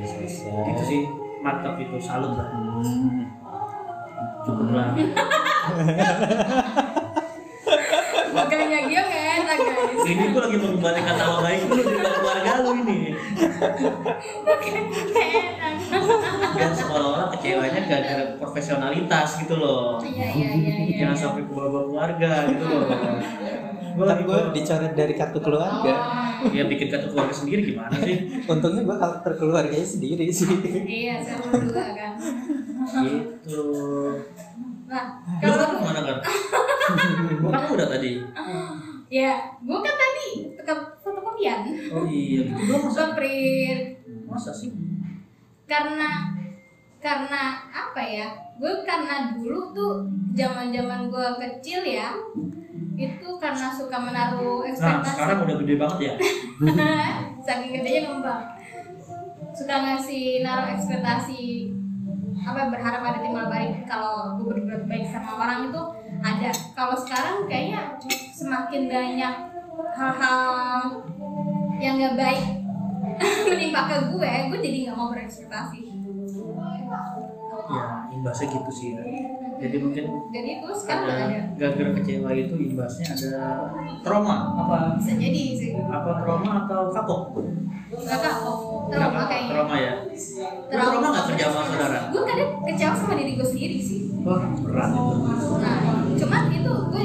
Selesai 0.00 0.48
itu 0.48 0.82
sih 0.88 1.00
mantap 1.44 1.76
itu 1.76 1.96
salut 2.00 2.32
lah. 2.38 2.48
Hmm. 2.54 3.41
Cukup 4.44 4.68
lah 4.74 4.90
ini 10.06 10.24
gue 10.32 10.40
lagi 10.42 10.56
mengembalikan 10.58 11.14
nama 11.18 11.36
baik 11.42 11.60
lu 11.68 11.82
di 11.82 11.98
keluarga 11.98 12.52
lu 12.62 12.70
ini. 12.84 13.00
Dan 16.52 16.70
seolah-olah 16.76 17.28
kecewanya 17.36 17.80
gara-gara 17.88 18.24
profesionalitas 18.38 19.28
gitu 19.42 19.54
loh. 19.58 19.98
Iya 20.02 20.26
iya 20.34 20.48
iya 20.54 20.94
jangan 21.02 21.16
sampai 21.16 21.42
ke 21.46 21.52
babak 21.52 21.84
keluarga 21.90 22.30
gitu 22.50 22.64
loh. 22.66 22.86
Gue 23.92 24.06
tapi 24.08 24.22
gue 24.24 24.38
dicoret 24.56 24.92
dari 24.96 25.14
kartu 25.16 25.38
keluarga. 25.42 25.94
Ya 26.50 26.64
bikin 26.66 26.88
kartu 26.90 27.08
keluarga 27.12 27.34
sendiri 27.34 27.60
gimana 27.74 27.94
sih? 28.02 28.46
Untungnya 28.50 28.82
gue 28.82 28.96
kartu 28.96 29.30
keluarganya 29.38 29.86
sendiri 29.86 30.26
sih. 30.32 30.48
Iya, 30.82 31.22
saya 31.22 31.38
berdua 31.38 31.86
kan. 31.94 32.12
gitu. 33.06 33.64
Nah, 34.92 35.04
kalau 35.40 35.56
kan 35.56 35.68
ke 35.72 35.80
mana 35.80 36.00
kan 36.04 36.16
gue 37.32 37.48
kan 37.48 37.64
udah 37.72 37.88
tadi 37.88 38.12
ya, 39.12 39.32
gua 39.60 39.84
kan 39.84 39.92
tadi 39.92 40.56
ke 40.56 40.74
fotokopian, 41.04 41.68
oh 41.92 42.08
iya 42.08 42.48
doang 42.68 42.88
masa 42.88 43.12
print 43.12 44.00
masa 44.24 44.48
sih 44.56 44.72
karena 45.68 46.32
karena 46.96 47.68
apa 47.68 48.00
ya? 48.00 48.28
Gue 48.62 48.86
karena 48.86 49.34
dulu 49.34 49.74
tuh 49.74 50.06
zaman-zaman 50.38 51.10
gua 51.10 51.34
kecil 51.34 51.82
ya, 51.82 52.14
itu 52.94 53.28
karena 53.42 53.68
suka 53.74 53.98
menaruh 53.98 54.62
nah 54.62 54.70
ekspektasi. 54.70 55.10
sekarang 55.10 55.38
udah 55.42 55.56
gede 55.64 55.74
banget 55.80 55.98
ya 55.98 56.14
Saking 57.46 57.70
gedenya 57.74 58.00
ngembang. 58.06 58.42
Suka 59.50 59.74
ngasih 59.82 60.46
naruh 60.46 60.68
ekspektasi 60.78 61.42
apa 62.42 62.74
berharap 62.74 63.02
ada 63.06 63.18
timbal 63.22 63.46
balik 63.46 63.86
kalau 63.86 64.34
gue 64.38 64.46
berbuat 64.50 64.90
baik 64.90 65.06
sama 65.06 65.38
orang 65.38 65.70
itu 65.70 65.82
ada. 66.22 66.50
Kalau 66.74 66.96
sekarang 66.98 67.46
kayaknya 67.46 67.94
semakin 68.34 68.90
banyak 68.90 69.34
hal-hal 69.94 71.02
yang 71.82 71.98
gak 71.98 72.16
baik 72.18 72.44
menimpa 73.50 73.80
ke 73.90 73.96
gue 74.14 74.32
gue 74.50 74.58
jadi 74.62 74.78
nggak 74.88 74.96
mau 74.96 75.10
berekspektasi 75.10 75.92
ya 77.70 77.84
imbasnya 78.12 78.46
gitu 78.50 78.70
sih 78.72 78.88
ya. 78.98 79.02
Jadi 79.62 79.76
mungkin 79.78 80.04
jadi 80.34 80.48
itu 80.58 80.68
sekarang 80.74 81.06
ada 81.06 81.22
ada? 81.30 81.40
gara-gara 81.54 81.90
kecewa 82.02 82.30
itu 82.34 82.54
imbasnya 82.58 83.06
ada 83.14 83.34
trauma. 84.02 84.36
Apa 84.58 84.76
bisa 84.98 85.12
jadi 85.14 85.42
sih. 85.54 85.70
apa 85.78 86.10
trauma 86.26 86.66
atau 86.66 86.90
kapok? 86.90 87.20
Nggak 87.92 88.20
kapok. 88.20 88.58
Trauma 88.90 89.22
kayaknya. 89.30 89.52
trauma 89.54 89.76
ya. 89.78 89.94
Trauma. 90.66 90.90
trauma 90.90 91.06
nggak 91.14 91.26
kerja 91.30 91.44
sama 91.52 91.64
saudara 91.70 91.98
gue 92.10 92.22
kadang 92.26 92.50
kecewa 92.66 92.94
sama 92.98 93.14
diri 93.14 93.32
gue 93.38 93.48
sendiri 93.48 93.78
sih. 93.78 94.00
Wah 94.22 94.42
berat 94.62 94.90
itu. 94.94 95.14
Nah 95.62 95.78
cuman 96.18 96.42
itu 96.50 96.74
gue 96.90 97.04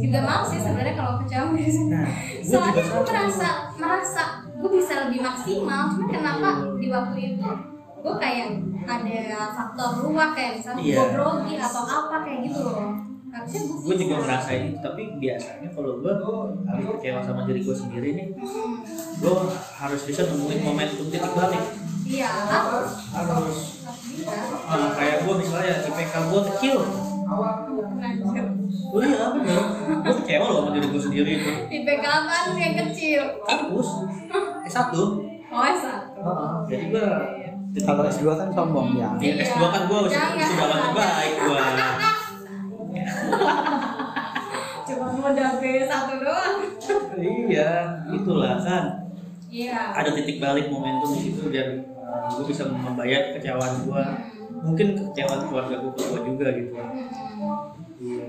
juga 0.00 0.20
mau 0.24 0.42
sih 0.48 0.58
sebenarnya 0.60 0.94
kalau 0.96 1.12
kecewa. 1.20 1.44
Sama 1.44 1.56
diri 1.60 1.72
sendiri 1.72 1.92
nah 1.92 2.08
soalnya 2.40 2.82
gue 2.82 3.02
merasa 3.04 3.48
merasa 3.76 4.22
gue 4.60 4.70
bisa 4.72 4.92
lebih 5.06 5.20
maksimal. 5.20 5.82
Cuma 5.92 6.06
kenapa 6.08 6.48
di 6.80 6.88
waktu 6.88 7.16
itu 7.36 7.48
gue 8.00 8.14
kayak 8.16 8.48
ada 8.82 9.20
faktor 9.50 9.90
luar 10.02 10.32
kayak 10.32 10.56
misalnya 10.56 10.82
Iya. 10.82 10.96
gue 10.96 11.06
grogi 11.12 11.54
atau 11.56 11.82
apa 11.84 12.16
kayak 12.20 12.38
gitu 12.44 12.60
loh. 12.62 12.90
Harusnya 13.30 13.60
gue 13.62 13.76
gue 13.78 13.94
juga 14.00 14.14
ngerasain 14.18 14.62
itu 14.66 14.78
tapi 14.80 15.02
biasanya 15.16 15.68
kalau 15.70 15.92
gue 15.98 16.12
habis 16.66 16.86
kecewa 16.90 17.20
sama 17.22 17.40
diri 17.44 17.60
gue 17.60 17.76
sendiri 17.76 18.08
nih 18.12 18.26
gue 19.16 19.34
harus 19.54 20.00
bisa 20.02 20.20
nemuin 20.26 20.60
momentum 20.60 21.06
titik 21.06 21.32
balik. 21.32 21.62
Iya. 22.02 22.26
Harus. 22.26 22.90
Harus 23.12 23.30
harus 23.80 24.02
bisa 24.08 24.34
Ah, 24.66 24.90
kayak 24.92 25.22
gue 25.22 25.34
misalnya 25.36 25.72
IPK 25.80 26.14
gue 26.26 26.40
kecil 26.54 26.78
oh 28.90 28.98
iya 28.98 29.30
bener 29.30 29.62
gue 30.02 30.14
kecewa 30.18 30.46
loh 30.46 30.60
sama 30.60 30.70
diri 30.74 30.86
gue 30.88 30.98
sendiri. 31.00 31.30
Itu 31.38 31.50
IPK 31.70 32.02
apaan 32.02 32.58
yang 32.58 32.74
kecil? 32.82 33.22
Kampus. 33.44 33.88
S1 34.66 34.90
oh 35.50 35.62
satu. 35.76 36.22
Jadi 36.66 36.84
gue 36.90 37.06
kalau 37.78 38.02
S2 38.02 38.26
kan 38.34 38.48
sombong 38.50 38.98
ya. 38.98 39.14
Di 39.14 39.38
S2 39.38 39.62
kan 39.62 39.82
gue 39.86 39.98
sudah 40.10 40.56
banget 40.58 40.92
baik 40.94 41.34
gue 41.38 41.60
cuma 44.90 45.06
modal 45.14 45.52
B 45.62 45.64
satu 45.86 46.14
doang. 46.18 46.56
Iya 47.20 47.70
itulah 48.10 48.58
kan 48.58 48.84
iya. 49.46 49.94
Ada 49.94 50.10
titik 50.18 50.42
balik 50.42 50.66
momentum 50.66 51.14
di 51.14 51.30
situ 51.30 51.46
dan 51.54 51.86
gue 52.30 52.44
bisa 52.46 52.66
membayar 52.66 53.38
kecewaan 53.38 53.86
gue 53.86 54.04
mungkin 54.60 54.86
kecewaan 54.98 55.46
keluarga 55.46 55.74
gue 55.78 55.92
ke 55.94 56.02
gue 56.02 56.20
juga 56.26 56.46
gitu. 56.58 56.74
Iya. 58.00 58.28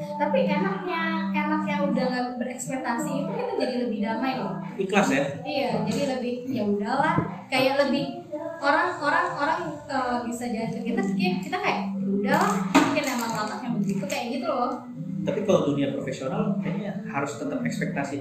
Tapi 0.00 0.38
enaknya 0.48 1.02
enaknya 1.30 1.76
udah 1.84 2.04
nggak 2.08 2.26
berekspektasi 2.40 3.10
itu 3.24 3.30
kita 3.36 3.52
jadi 3.60 3.74
lebih 3.86 3.98
damai 4.02 4.32
loh. 4.40 4.56
Ikhlas 4.80 5.08
ya? 5.12 5.24
Iya 5.44 5.70
jadi 5.86 6.02
lebih 6.18 6.34
ya 6.50 6.62
udahlah. 6.66 7.14
Kayak 7.50 7.86
lebih 7.86 8.19
orang 8.60 8.88
orang 9.02 9.26
orang 9.34 9.60
eh, 9.90 10.18
bisa 10.28 10.44
ke 10.46 10.78
kita 10.86 11.00
kayak 11.02 11.36
kita 11.42 11.56
kayak 11.58 11.78
"Ya 12.22 12.38
udah 12.38 12.42
mungkin 12.70 13.04
emang 13.06 13.30
latahnya 13.34 13.68
begitu 13.80 14.04
kayak 14.06 14.26
gitu 14.38 14.46
loh. 14.46 14.72
Tapi 15.20 15.44
kalau 15.44 15.60
dunia 15.72 15.92
profesional 15.92 16.56
kayaknya 16.62 16.92
harus 17.10 17.36
tetap 17.36 17.60
ekspektasi. 17.60 18.18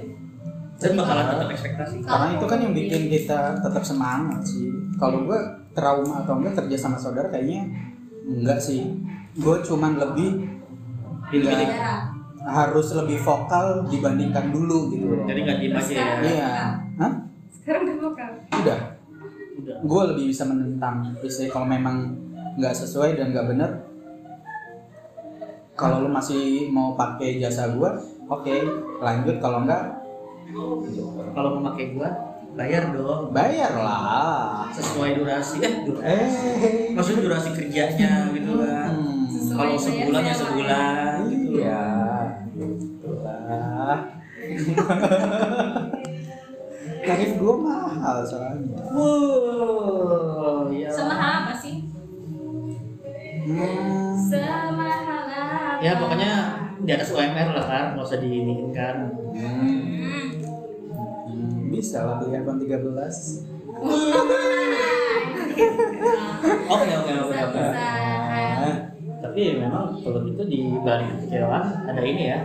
Dan 0.79 0.95
bakalan 0.95 1.27
tetap 1.27 1.49
ekspektasi. 1.51 1.95
Karena 2.03 2.27
itu 2.39 2.45
kan 2.47 2.59
yang 2.63 2.73
bikin 2.73 3.03
kita 3.11 3.39
tetap 3.59 3.83
semangat 3.83 4.41
sih. 4.47 4.71
Kalau 4.95 5.27
gue 5.27 5.39
trauma 5.75 6.23
atau 6.23 6.39
enggak 6.39 6.55
kerja 6.63 6.75
sama 6.79 6.95
saudara 6.95 7.27
kayaknya 7.27 7.67
enggak 8.23 8.59
sih. 8.59 8.83
Gue 9.39 9.59
cuman 9.63 9.95
lebih 9.99 10.47
enggak 11.29 11.55
Saudara. 11.55 11.93
harus 12.39 12.87
lebih 12.95 13.17
vokal 13.21 13.85
dibandingkan 13.91 14.49
dulu 14.49 14.89
gitu. 14.91 15.05
Loh 15.05 15.23
jadi 15.27 15.39
nggak 15.45 15.57
diem 15.59 15.75
aja 15.75 15.93
ya? 15.93 16.07
Iya. 16.23 16.51
Hah? 16.97 17.13
sekarang 17.53 17.81
udah 17.85 17.97
vokal. 18.01 18.31
Udah 18.63 18.79
gue 19.69 20.03
lebih 20.13 20.25
bisa 20.31 20.43
menentang 20.45 21.13
istri 21.21 21.47
kalau 21.47 21.65
memang 21.65 22.17
nggak 22.57 22.73
sesuai 22.75 23.15
dan 23.15 23.31
nggak 23.31 23.47
bener. 23.49 23.71
Kalau 25.79 26.03
lu 26.03 26.09
masih 26.11 26.67
mau 26.69 26.93
pakai 26.93 27.39
jasa 27.39 27.71
gue 27.71 27.89
oke 28.27 28.55
lanjut. 28.99 29.39
Kalau 29.39 29.63
enggak 29.63 29.95
kalau 31.31 31.49
mau 31.61 31.71
pakai 31.71 31.93
gue 31.95 32.09
bayar 32.57 32.91
dong. 32.91 33.31
Bayar 33.31 33.71
lah. 33.79 34.67
Sesuai 34.75 35.21
durasi 35.21 35.63
eh 35.63 35.73
dur- 35.87 36.03
eh. 36.03 36.27
Maksudnya 36.97 37.21
durasi 37.29 37.49
kerjanya 37.55 38.27
gitu 38.33 38.51
kan 38.59 38.91
hmm, 38.91 39.55
kalau 39.55 39.75
sebulan 39.79 40.23
ya 40.25 40.35
sebulan 40.35 41.13
gitu 41.31 41.49
iya. 41.63 41.85
Itulah 42.59 43.97
tarif 46.99 47.31
gue 47.41 47.55
mahal 47.63 48.17
soalnya. 48.27 48.77
Wow 48.91 49.18
atas 56.99 57.15
UMR 57.15 57.47
lah 57.55 57.65
kan 57.65 57.85
nggak 57.95 58.03
usah 58.05 58.19
diiniin 58.19 58.69
kan. 58.75 58.95
Hmm, 59.31 60.27
bisa 61.71 62.03
lah 62.03 62.19
beli 62.19 62.35
iPhone 62.35 62.59
13 62.59 63.47
oke 66.69 66.91
oke 66.99 67.11
oke 67.23 67.35
oke. 67.39 67.61
Ah, 68.59 68.75
tapi 69.19 69.41
memang 69.55 69.95
kalau 69.99 70.19
gitu 70.25 70.43
di 70.43 70.59
balik 70.79 71.07
kecewaan 71.23 71.63
ada 71.87 72.01
ini 72.03 72.23
ya. 72.27 72.39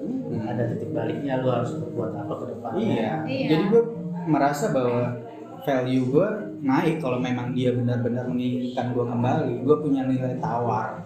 Hmm. 0.00 0.48
ada 0.48 0.64
titik 0.64 0.96
baliknya 0.96 1.44
lu 1.44 1.52
harus 1.52 1.76
berbuat 1.76 2.12
apa 2.16 2.32
ke 2.32 2.44
depan 2.52 2.70
Iya. 2.72 3.10
Iya. 3.28 3.48
Jadi 3.52 3.62
gue 3.68 3.82
merasa 4.24 4.72
bahwa 4.72 5.20
value 5.60 6.04
gue 6.08 6.28
naik 6.60 7.00
kalau 7.00 7.16
memang 7.16 7.56
dia 7.56 7.72
benar-benar 7.72 8.28
menginginkan 8.28 8.92
gue 8.92 9.04
kembali. 9.04 9.64
Gue 9.64 9.76
punya 9.80 10.04
nilai 10.04 10.36
tawar. 10.38 11.00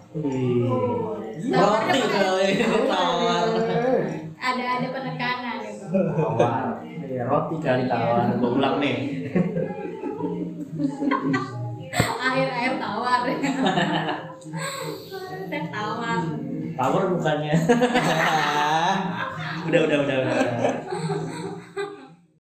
Tawar 1.47 1.81
roti 1.87 2.27
ini 2.43 2.63
tawar. 2.91 3.43
ada 4.35 4.63
ada 4.77 4.87
penekanan 4.91 5.55
gitu 5.63 5.99
tawar. 6.15 6.83
Ya 7.07 7.23
roti 7.25 7.55
kali 7.63 7.83
tawar. 7.87 8.35
Gue 8.35 8.49
ulang 8.51 8.75
nih. 8.83 8.97
Air 12.19 12.49
air 12.51 12.73
tawar. 12.75 13.19
Teh 15.51 15.63
tawar. 15.71 16.19
Tawar 16.75 17.03
bukannya. 17.15 17.55
Udah 19.65 19.81
udah 19.81 19.97
udah 20.05 20.17
udah. 20.21 20.37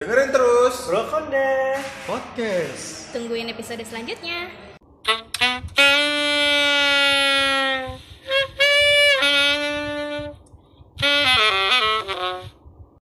Dengerin 0.02 0.30
terus. 0.34 0.90
Brokonde 0.90 1.78
podcast. 2.10 2.91
Tungguin 3.12 3.52
episode 3.52 3.84
selanjutnya 3.84 4.71